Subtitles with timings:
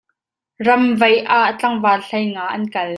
[0.67, 2.89] Ramvaih ah tlangval hlei nga an kal.